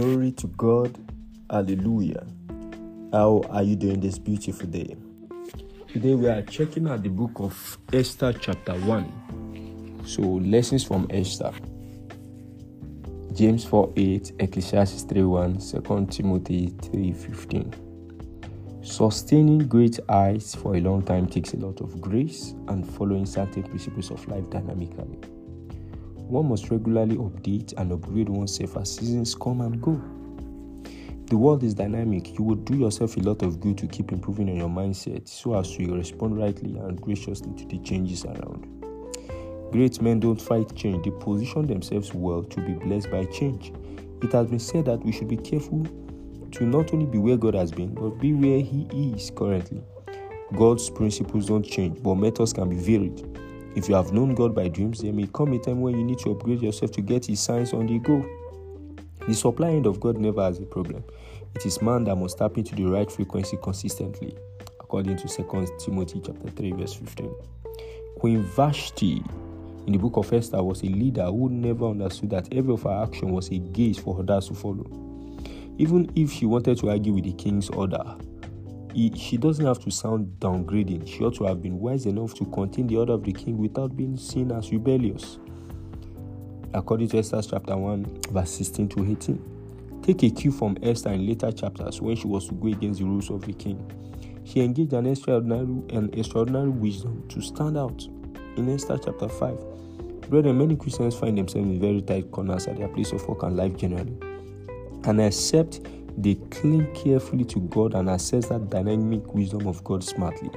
[0.00, 0.98] Glory to God.
[1.50, 2.26] Hallelujah.
[3.12, 4.96] How are you doing this beautiful day?
[5.88, 10.00] Today we are checking out the book of Esther, chapter 1.
[10.06, 11.52] So, lessons from Esther.
[13.34, 18.80] James 4 8, Ecclesiastes 3 1, 2 Timothy 3 15.
[18.80, 23.64] Sustaining great heights for a long time takes a lot of grace and following certain
[23.64, 25.18] principles of life dynamically.
[26.30, 30.00] One must regularly update and upgrade oneself as seasons come and go.
[31.26, 32.38] The world is dynamic.
[32.38, 35.58] You will do yourself a lot of good to keep improving on your mindset so
[35.58, 38.68] as to respond rightly and graciously to the changes around.
[39.72, 43.72] Great men don't fight change, they position themselves well to be blessed by change.
[44.22, 45.84] It has been said that we should be careful
[46.52, 48.86] to not only be where God has been, but be where He
[49.16, 49.82] is currently.
[50.56, 53.26] God's principles don't change, but methods can be varied.
[53.76, 56.18] If you have known God by dreams, there may come a time when you need
[56.20, 58.24] to upgrade yourself to get His signs on the go.
[59.28, 61.04] The supply end of God never has a problem.
[61.54, 64.36] It is man that must tap into the right frequency consistently,
[64.80, 67.32] according to 2 Timothy chapter 3, verse 15.
[68.18, 69.22] Queen Vashti
[69.86, 73.02] in the book of Esther was a leader who never understood that every of her
[73.02, 74.86] action was a gaze for others to follow.
[75.78, 78.04] Even if she wanted to argue with the king's order,
[78.94, 81.06] he, she doesn't have to sound downgrading.
[81.08, 83.96] She ought to have been wise enough to contain the order of the king without
[83.96, 85.38] being seen as rebellious.
[86.72, 90.02] According to Esther chapter 1, verse 16 to 18.
[90.02, 93.06] Take a cue from Esther in later chapters when she was to go against the
[93.06, 93.78] rules of the king.
[94.44, 98.06] She engaged an extraordinary and extraordinary wisdom to stand out.
[98.56, 102.88] In Esther chapter 5, brethren, many Christians find themselves in very tight corners at their
[102.88, 104.16] place of work and life generally.
[105.04, 105.80] And except
[106.16, 110.50] they cling carefully to God and assess that dynamic wisdom of God smartly,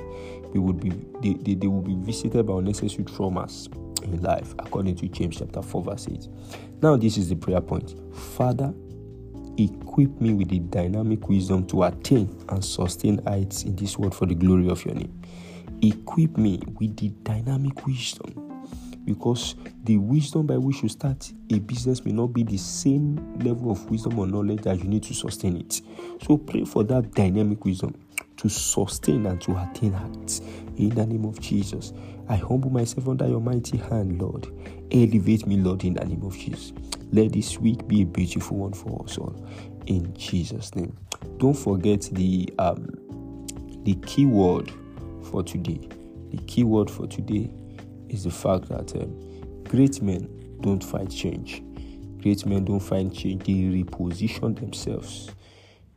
[0.53, 0.89] we would be
[1.21, 3.73] they, they, they will be visited by unnecessary traumas
[4.03, 6.27] in life, according to James chapter 4, verse 8.
[6.81, 7.95] Now, this is the prayer point.
[8.13, 8.73] Father,
[9.57, 14.25] equip me with the dynamic wisdom to attain and sustain heights in this world for
[14.25, 15.21] the glory of your name.
[15.81, 18.52] Equip me with the dynamic wisdom
[19.05, 23.71] because the wisdom by which you start a business may not be the same level
[23.71, 25.81] of wisdom or knowledge that you need to sustain it.
[26.25, 27.95] So pray for that dynamic wisdom
[28.37, 30.39] to sustain and to attain heights
[30.77, 31.93] in the name of Jesus.
[32.29, 34.47] I humble myself under your mighty hand, Lord.
[34.91, 36.73] Elevate me, Lord, in the name of Jesus.
[37.11, 39.35] Let this week be a beautiful one for us all.
[39.85, 40.97] In Jesus' name.
[41.37, 42.87] Don't forget the um
[43.83, 44.71] the key word
[45.29, 45.89] for today.
[46.31, 47.51] The key word for today
[48.13, 51.63] is the fact that um, great men don't fight change.
[52.21, 53.43] Great men don't fight change.
[53.43, 55.29] They reposition themselves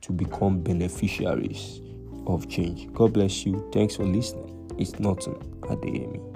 [0.01, 1.81] to become beneficiaries
[2.27, 2.93] of change.
[2.93, 3.69] God bless you.
[3.73, 4.53] Thanks for listening.
[4.79, 6.36] It's Norton Adeyemi.